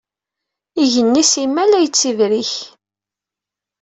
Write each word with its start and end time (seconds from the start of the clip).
Igenni 0.83 1.23
simmal 1.31 1.71
a 1.77 1.79
yettibrik. 1.79 2.53